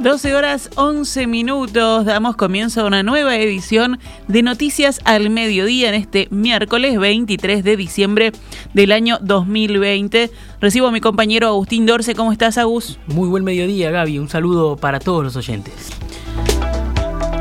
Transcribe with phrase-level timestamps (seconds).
[0.00, 3.98] 12 horas 11 minutos, damos comienzo a una nueva edición
[4.28, 8.32] de Noticias al Mediodía en este miércoles 23 de diciembre
[8.72, 10.30] del año 2020.
[10.58, 12.14] Recibo a mi compañero Agustín Dorce.
[12.14, 12.98] ¿Cómo estás, Agus?
[13.08, 14.18] Muy buen mediodía, Gaby.
[14.18, 15.90] Un saludo para todos los oyentes.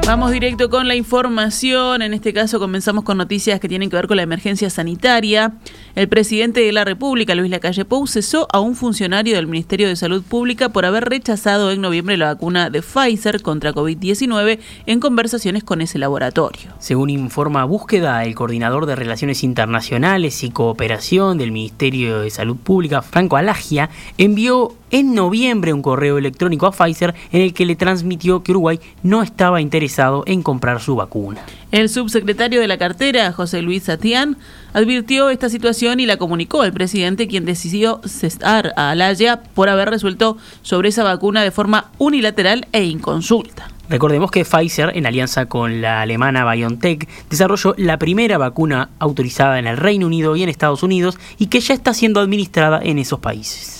[0.05, 2.01] Vamos directo con la información.
[2.01, 5.53] En este caso comenzamos con noticias que tienen que ver con la emergencia sanitaria.
[5.95, 9.95] El presidente de la República, Luis Lacalle Pou, cesó a un funcionario del Ministerio de
[9.95, 15.63] Salud Pública por haber rechazado en noviembre la vacuna de Pfizer contra COVID-19 en conversaciones
[15.63, 16.71] con ese laboratorio.
[16.77, 23.01] Según informa Búsqueda, el coordinador de Relaciones Internacionales y Cooperación del Ministerio de Salud Pública,
[23.01, 28.43] Franco Alagia, envió en noviembre un correo electrónico a Pfizer en el que le transmitió
[28.43, 31.41] que Uruguay no estaba interesado en comprar su vacuna.
[31.71, 34.37] El subsecretario de la cartera, José Luis Satián,
[34.73, 39.89] advirtió esta situación y la comunicó al presidente, quien decidió cesar a Alaya por haber
[39.89, 43.67] resuelto sobre esa vacuna de forma unilateral e inconsulta.
[43.89, 49.65] Recordemos que Pfizer, en alianza con la alemana BioNTech, desarrolló la primera vacuna autorizada en
[49.65, 53.19] el Reino Unido y en Estados Unidos y que ya está siendo administrada en esos
[53.19, 53.78] países.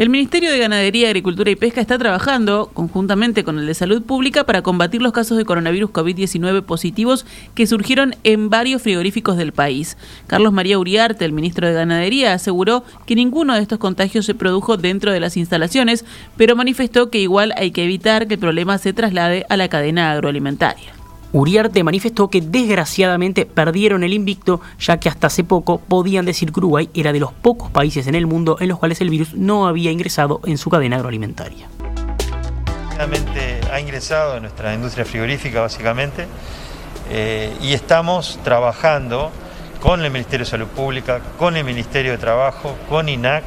[0.00, 4.44] El Ministerio de Ganadería, Agricultura y Pesca está trabajando conjuntamente con el de Salud Pública
[4.44, 9.98] para combatir los casos de coronavirus COVID-19 positivos que surgieron en varios frigoríficos del país.
[10.26, 14.78] Carlos María Uriarte, el ministro de Ganadería, aseguró que ninguno de estos contagios se produjo
[14.78, 16.06] dentro de las instalaciones,
[16.38, 20.12] pero manifestó que igual hay que evitar que el problema se traslade a la cadena
[20.12, 20.99] agroalimentaria.
[21.32, 26.58] Uriarte manifestó que desgraciadamente perdieron el invicto, ya que hasta hace poco podían decir que
[26.58, 29.68] Uruguay era de los pocos países en el mundo en los cuales el virus no
[29.68, 31.68] había ingresado en su cadena agroalimentaria.
[33.72, 36.26] Ha ingresado en nuestra industria frigorífica básicamente
[37.10, 39.30] eh, y estamos trabajando
[39.80, 43.44] con el Ministerio de Salud Pública, con el Ministerio de Trabajo, con INAC,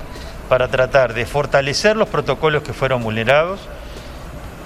[0.49, 3.59] para tratar de fortalecer los protocolos que fueron vulnerados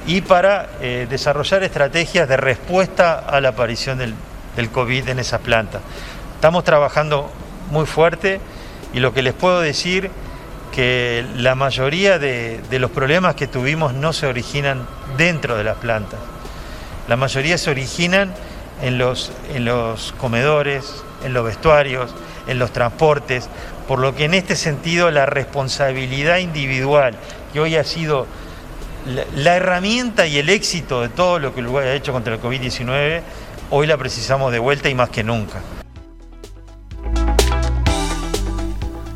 [0.07, 4.15] y para eh, desarrollar estrategias de respuesta a la aparición del,
[4.71, 5.81] COVID en esa planta.
[6.33, 7.29] Estamos trabajando
[7.69, 8.39] muy fuerte
[8.91, 10.09] y lo que les puedo decir
[10.71, 16.19] que la mayoría de, los problemas que tuvimos no se originan dentro de las plantas.
[17.07, 18.33] La mayoría se originan
[18.81, 22.15] en los, en los comedores, en los vestuarios,
[22.47, 23.49] en los transportes,
[23.87, 27.13] por lo que en este sentido la responsabilidad individual
[27.53, 28.25] que hoy ha sido
[29.35, 33.21] la, herramienta y el éxito de todo lo que Uruguay ha hecho contra el COVID-19,
[33.69, 35.61] hoy la precisamos de vuelta y más que nunca.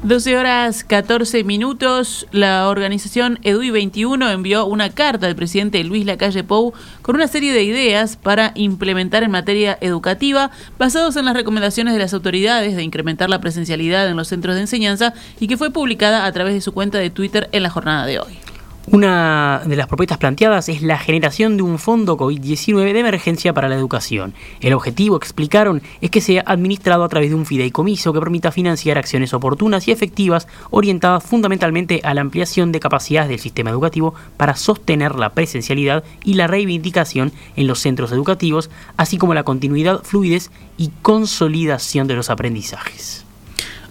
[0.04, 6.44] 12 horas 14 minutos, la organización EDUI 21 envió una carta al presidente Luis Lacalle
[6.44, 10.50] Pou con una serie de ideas para implementar en materia educativa
[10.80, 14.62] basados en las recomendaciones de las autoridades de incrementar la presencialidad en los centros de
[14.62, 18.08] enseñanza y que fue publicada a través de su cuenta de Twitter en la jornada
[18.08, 18.51] de hoy.
[18.88, 23.70] Una de las propuestas planteadas es la generación de un fondo COVID-19 de emergencia para
[23.70, 24.34] la educación.
[24.60, 28.98] El objetivo, explicaron, es que sea administrado a través de un fideicomiso que permita financiar
[28.98, 34.56] acciones oportunas y efectivas orientadas fundamentalmente a la ampliación de capacidades del sistema educativo para
[34.56, 40.50] sostener la presencialidad y la reivindicación en los centros educativos, así como la continuidad, fluidez
[40.78, 43.26] y consolidación de los aprendizajes.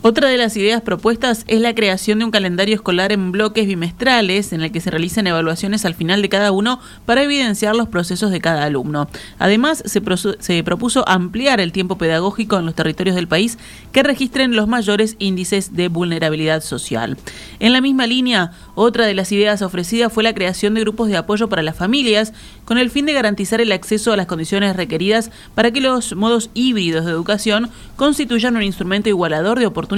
[0.02, 4.54] Otra de las ideas propuestas es la creación de un calendario escolar en bloques bimestrales
[4.54, 8.30] en el que se realicen evaluaciones al final de cada uno para evidenciar los procesos
[8.30, 9.10] de cada alumno.
[9.38, 10.00] Además, se,
[10.38, 13.58] se, propuso ampliar el tiempo pedagógico en los territorios del país
[13.92, 17.18] que registren los mayores índices de vulnerabilidad social.
[17.58, 21.18] En la misma línea, otra de las ideas ofrecidas fue la creación de grupos de
[21.18, 22.32] apoyo para las familias
[22.64, 26.48] con el fin de garantizar el acceso a las condiciones requeridas para que los modos
[26.54, 29.89] híbridos de educación constituyan un instrumento igualador de oportunidades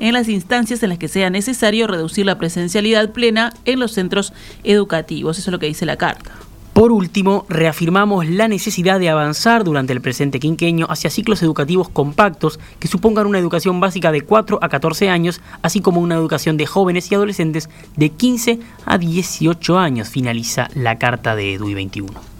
[0.00, 4.32] en las instancias en las que sea necesario reducir la presencialidad plena en los centros
[4.64, 5.38] educativos.
[5.38, 6.32] Eso es lo que dice la carta.
[6.74, 12.58] Por último, reafirmamos la necesidad de avanzar durante el presente quinquenio hacia ciclos educativos compactos
[12.80, 16.66] que supongan una educación básica de 4 a 14 años, así como una educación de
[16.66, 22.33] jóvenes y adolescentes de 15 a 18 años, finaliza la carta de EDUI 21.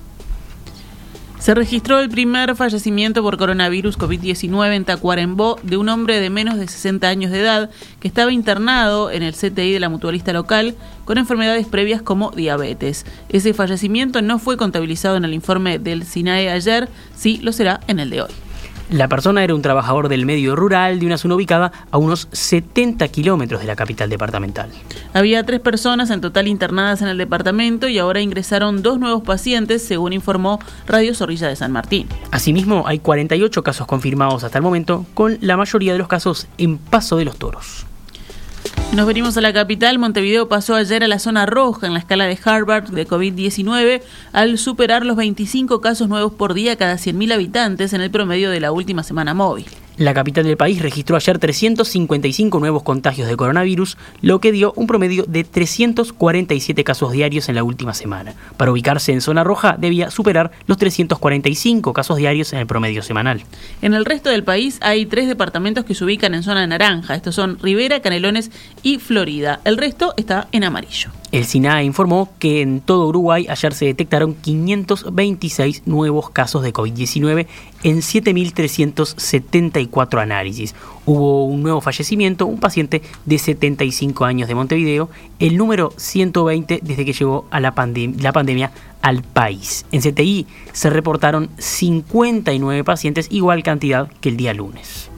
[1.45, 6.57] Se registró el primer fallecimiento por coronavirus COVID-19 en Tacuarembó de un hombre de menos
[6.57, 7.69] de 60 años de edad
[8.01, 10.75] que estaba internado en el CTI de la mutualista local
[11.05, 13.05] con enfermedades previas como diabetes.
[13.29, 18.01] Ese fallecimiento no fue contabilizado en el informe del SINAE ayer, sí lo será en
[18.01, 18.44] el de hoy.
[18.91, 23.09] La persona era un trabajador del medio rural de una zona ubicada a unos 70
[23.09, 24.71] kilómetros de la capital departamental.
[25.15, 29.83] Había tres personas en total internadas en el departamento y ahora ingresaron dos nuevos pacientes,
[29.83, 32.09] según informó Radio Zorrilla de San Martín.
[32.31, 36.79] Asimismo, hay 48 casos confirmados hasta el momento, con la mayoría de los casos en
[36.79, 37.87] Paso de los Toros.
[38.95, 39.99] Nos venimos a la capital.
[39.99, 44.03] Montevideo pasó ayer a la zona roja en la escala de Harvard de COVID-19
[44.33, 48.61] al superar los 25 casos nuevos por día cada 100.000 habitantes en el promedio de
[48.61, 49.67] la última semana móvil.
[49.97, 54.89] La capital del país registró ayer 355 nuevos contagios de coronavirus, lo que dio un
[54.89, 58.35] promedio de 347 casos diarios en la última semana.
[58.57, 63.45] Para ubicarse en zona roja debía superar los 345 casos diarios en el promedio semanal.
[63.83, 67.15] En el resto del país hay tres departamentos que se ubican en zona naranja.
[67.15, 68.51] Estos son Rivera, Canelones
[68.83, 69.61] y Florida.
[69.65, 71.11] El resto está en amarillo.
[71.35, 77.49] El SINAE informó que en todo Uruguay ayer se detectaron 526 nuevos casos de COVID-19
[77.83, 80.77] en 7.374 análisis.
[81.07, 85.11] Hubo un nuevo fallecimiento, un paciente de 75 años de Montevideo,
[85.41, 87.75] el número 120 desde que llegó a la,
[88.21, 88.71] la pandemia
[89.03, 89.87] al país.
[89.91, 95.11] En CTI se reportaron 59 pacientes, igual cantidad que el día lunes.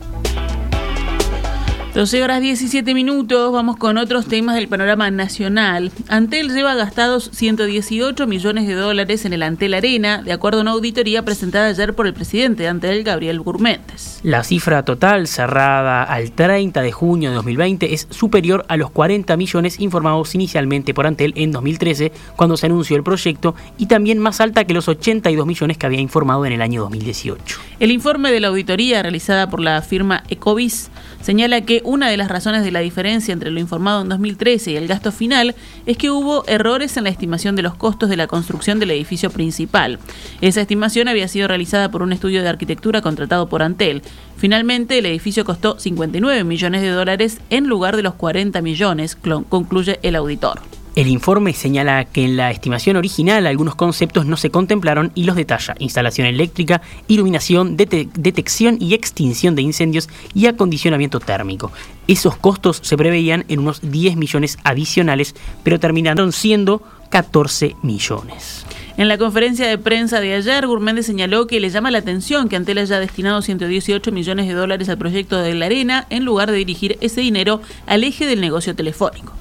[1.97, 5.91] 12 horas 17 minutos, vamos con otros temas del panorama nacional.
[6.09, 10.73] Antel lleva gastados 118 millones de dólares en el Antel Arena, de acuerdo a una
[10.73, 14.21] auditoría presentada ayer por el presidente de Antel, Gabriel Gourmetes.
[14.23, 19.35] La cifra total cerrada al 30 de junio de 2020 es superior a los 40
[19.39, 24.43] millones informados inicialmente por Antel en 2013, cuando se anunció el proyecto, y también más
[24.43, 27.59] alta que los 82 millones que había informado en el año 2018.
[27.81, 30.91] El informe de la auditoría realizada por la firma Ecovis
[31.23, 34.77] señala que una de las razones de la diferencia entre lo informado en 2013 y
[34.77, 35.55] el gasto final
[35.87, 39.31] es que hubo errores en la estimación de los costos de la construcción del edificio
[39.31, 39.99] principal.
[40.41, 44.03] Esa estimación había sido realizada por un estudio de arquitectura contratado por Antel.
[44.37, 49.17] Finalmente, el edificio costó 59 millones de dólares en lugar de los 40 millones,
[49.49, 50.61] concluye el auditor.
[50.97, 55.37] El informe señala que en la estimación original algunos conceptos no se contemplaron y los
[55.37, 55.75] detalla.
[55.79, 61.71] Instalación eléctrica, iluminación, detección y extinción de incendios y acondicionamiento térmico.
[62.09, 68.65] Esos costos se preveían en unos 10 millones adicionales, pero terminaron siendo 14 millones.
[68.97, 72.57] En la conferencia de prensa de ayer, Gourméndez señaló que le llama la atención que
[72.57, 76.57] Antel haya destinado 118 millones de dólares al proyecto de la arena en lugar de
[76.57, 79.35] dirigir ese dinero al eje del negocio telefónico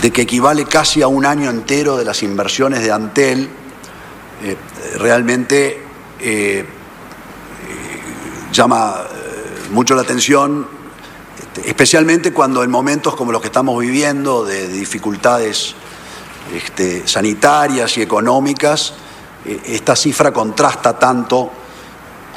[0.00, 3.48] de que equivale casi a un año entero de las inversiones de Antel,
[4.42, 4.56] eh,
[4.98, 5.82] realmente
[6.20, 6.64] eh, eh,
[8.52, 9.04] llama
[9.72, 10.66] mucho la atención,
[11.64, 15.74] especialmente cuando en momentos como los que estamos viviendo, de, dificultades
[16.54, 18.94] este, sanitarias y económicas,
[19.66, 21.50] esta cifra contrasta tanto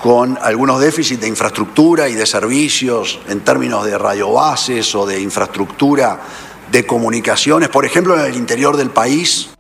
[0.02, 6.20] con algunos déficits de infraestructura y de servicios en términos de radiobases o de infraestructura
[6.72, 9.51] de comunicaciones, por ejemplo, en el interior del país.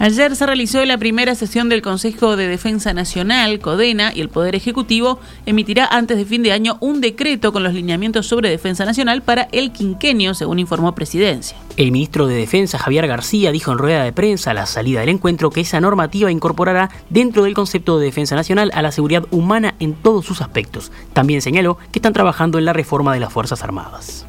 [0.00, 4.54] Ayer se realizó la primera sesión del Consejo de Defensa Nacional, CODENA, y el Poder
[4.54, 9.22] Ejecutivo emitirá antes de fin de año un decreto con los lineamientos sobre defensa nacional
[9.22, 11.56] para el quinquenio, según informó Presidencia.
[11.76, 15.08] El ministro de Defensa, Javier García, dijo en rueda de prensa a la salida del
[15.08, 19.74] encuentro que esa normativa incorporará dentro del concepto de defensa nacional a la seguridad humana
[19.80, 20.92] en todos sus aspectos.
[21.12, 24.27] También señaló que están trabajando en la reforma de las Fuerzas Armadas.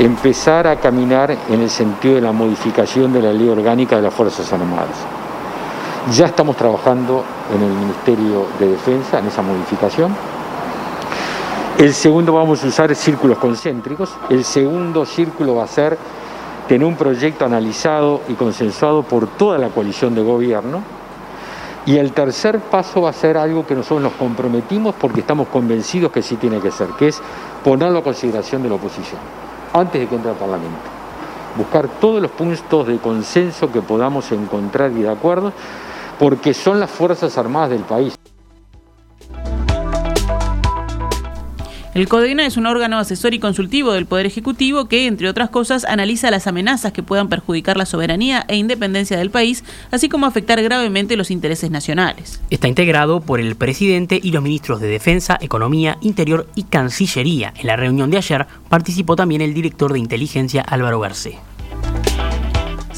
[0.00, 4.14] Empezar a caminar en el sentido de la modificación de la ley orgánica de las
[4.14, 4.96] Fuerzas Armadas.
[6.16, 7.22] Ya estamos trabajando
[7.54, 10.16] en el Ministerio de Defensa en esa modificación.
[11.76, 14.10] El segundo vamos a usar círculos concéntricos.
[14.30, 15.98] El segundo círculo va a ser
[16.66, 20.82] tener un proyecto analizado y consensuado por toda la coalición de gobierno.
[21.84, 26.10] Y el tercer paso va a ser algo que nosotros nos comprometimos porque estamos convencidos
[26.10, 27.20] que sí tiene que ser, que es
[27.62, 30.78] ponerlo a consideración de la oposición antes de que entre al Parlamento.
[31.56, 35.52] Buscar todos los puntos de consenso que podamos encontrar y de acuerdo,
[36.18, 38.19] porque son las Fuerzas Armadas del país.
[41.92, 45.84] El CODENA es un órgano asesor y consultivo del Poder Ejecutivo que, entre otras cosas,
[45.84, 50.62] analiza las amenazas que puedan perjudicar la soberanía e independencia del país, así como afectar
[50.62, 52.40] gravemente los intereses nacionales.
[52.48, 57.52] Está integrado por el presidente y los ministros de Defensa, Economía, Interior y Cancillería.
[57.58, 61.34] En la reunión de ayer participó también el director de inteligencia Álvaro Garcés.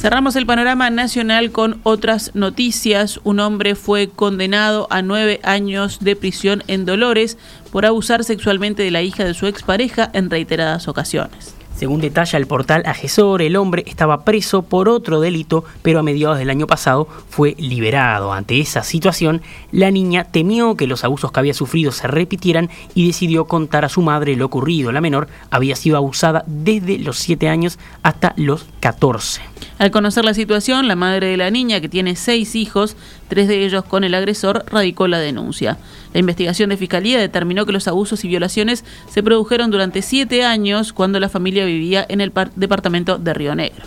[0.03, 3.21] Cerramos el panorama nacional con otras noticias.
[3.23, 7.39] Un hombre fue condenado a nueve años de prisión en Dolores
[7.73, 11.57] por abusar sexualmente de la hija de su expareja en reiteradas ocasiones.
[11.77, 16.39] Según detalla el portal Agesor, el hombre estaba preso por otro delito, pero a mediados
[16.39, 18.33] del año pasado fue liberado.
[18.33, 23.07] Ante esa situación, la niña temió que los abusos que había sufrido se repitieran y
[23.09, 24.93] decidió contar a su madre lo ocurrido.
[24.93, 29.52] La menor había sido abusada desde los 7 años hasta los 14.
[29.79, 32.97] Al conocer la situación, la madre de la niña, que tiene seis hijos,
[33.29, 35.79] tres de ellos con el agresor, radicó la denuncia.
[36.13, 40.93] La investigación de Fiscalía determinó que los abusos y violaciones se produjeron durante siete años
[40.93, 43.85] cuando la familia vivía en el departamento de Río Negro.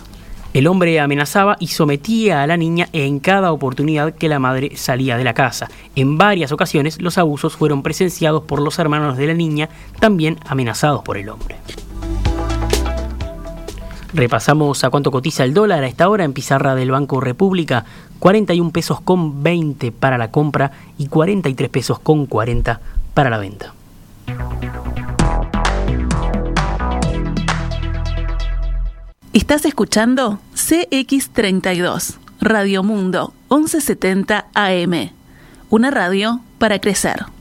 [0.56, 5.18] El hombre amenazaba y sometía a la niña en cada oportunidad que la madre salía
[5.18, 5.68] de la casa.
[5.94, 9.68] En varias ocasiones los abusos fueron presenciados por los hermanos de la niña,
[10.00, 11.56] también amenazados por el hombre.
[14.16, 17.84] Repasamos a cuánto cotiza el dólar a esta hora en pizarra del Banco República.
[18.18, 22.80] 41 pesos con 20 para la compra y 43 pesos con 40
[23.12, 23.74] para la venta.
[29.34, 35.10] Estás escuchando CX32, Radio Mundo 1170 AM.
[35.68, 37.35] Una radio para crecer.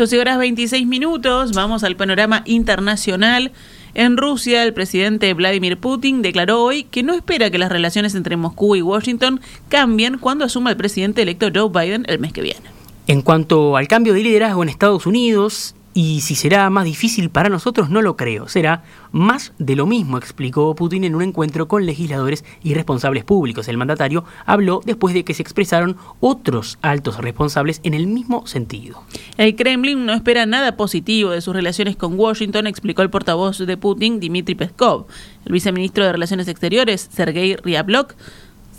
[0.00, 3.52] 12 horas 26 minutos, vamos al panorama internacional.
[3.92, 8.38] En Rusia, el presidente Vladimir Putin declaró hoy que no espera que las relaciones entre
[8.38, 12.62] Moscú y Washington cambien cuando asuma el presidente electo Joe Biden el mes que viene.
[13.08, 17.48] En cuanto al cambio de liderazgo en Estados Unidos, y si será más difícil para
[17.48, 18.46] nosotros, no lo creo.
[18.48, 23.66] Será más de lo mismo, explicó Putin en un encuentro con legisladores y responsables públicos.
[23.66, 29.02] El mandatario habló después de que se expresaron otros altos responsables en el mismo sentido.
[29.36, 33.76] El Kremlin no espera nada positivo de sus relaciones con Washington, explicó el portavoz de
[33.76, 35.06] Putin, Dmitry Peskov.
[35.44, 38.14] El viceministro de Relaciones Exteriores, Sergei Ryablok,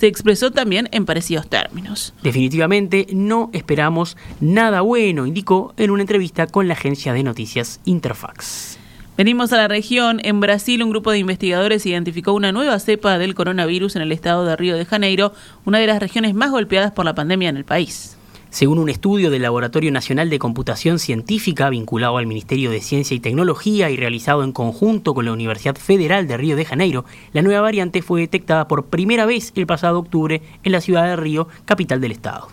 [0.01, 2.15] se expresó también en parecidos términos.
[2.23, 8.79] Definitivamente no esperamos nada bueno, indicó en una entrevista con la agencia de noticias Interfax.
[9.15, 10.19] Venimos a la región.
[10.23, 14.43] En Brasil, un grupo de investigadores identificó una nueva cepa del coronavirus en el estado
[14.43, 15.33] de Río de Janeiro,
[15.65, 18.17] una de las regiones más golpeadas por la pandemia en el país.
[18.51, 23.21] Según un estudio del Laboratorio Nacional de Computación Científica vinculado al Ministerio de Ciencia y
[23.21, 27.61] Tecnología y realizado en conjunto con la Universidad Federal de Río de Janeiro, la nueva
[27.61, 32.01] variante fue detectada por primera vez el pasado octubre en la ciudad de Río, capital
[32.01, 32.49] del estado.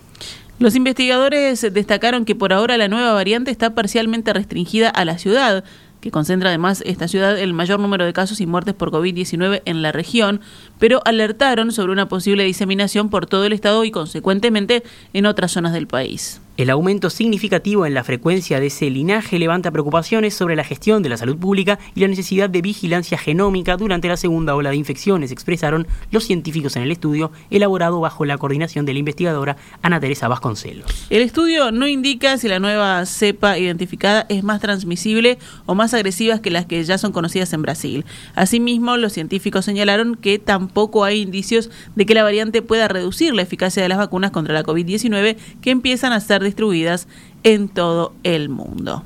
[0.61, 5.65] Los investigadores destacaron que por ahora la nueva variante está parcialmente restringida a la ciudad,
[6.01, 9.83] que concentra además esta ciudad el mayor número de casos y muertes por COVID-19 en
[9.83, 10.41] la región,
[10.79, 15.73] pero alertaron sobre una posible diseminación por todo el estado y consecuentemente en otras zonas
[15.73, 16.41] del país.
[16.59, 21.09] El aumento significativo en la frecuencia de ese linaje levanta preocupaciones sobre la gestión de
[21.09, 25.31] la salud pública y la necesidad de vigilancia genómica durante la segunda ola de infecciones,
[25.31, 30.27] expresaron los científicos en el estudio elaborado bajo la coordinación de la investigadora Ana Teresa
[30.27, 31.07] Vasconcelos.
[31.11, 36.43] El estudio no indica si la nueva cepa identificada es más transmisible o más agresiva
[36.43, 38.05] que las que ya son conocidas en Brasil.
[38.35, 43.43] Asimismo, los científicos señalaron que tampoco hay indicios de que la variante pueda reducir la
[43.43, 47.09] eficacia de las vacunas contra la COVID-19 que empiezan a ser distribuidas
[47.43, 49.03] en todo el mundo.